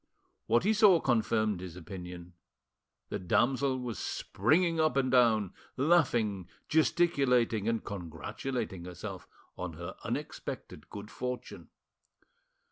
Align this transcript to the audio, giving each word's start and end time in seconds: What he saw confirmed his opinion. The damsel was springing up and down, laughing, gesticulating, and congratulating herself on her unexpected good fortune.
What 0.47 0.63
he 0.63 0.73
saw 0.73 0.99
confirmed 0.99 1.59
his 1.61 1.75
opinion. 1.75 2.33
The 3.09 3.19
damsel 3.19 3.77
was 3.77 3.99
springing 3.99 4.79
up 4.79 4.97
and 4.97 5.11
down, 5.11 5.53
laughing, 5.77 6.49
gesticulating, 6.67 7.67
and 7.67 7.85
congratulating 7.85 8.85
herself 8.85 9.27
on 9.55 9.73
her 9.73 9.95
unexpected 10.03 10.89
good 10.89 11.11
fortune. 11.11 11.69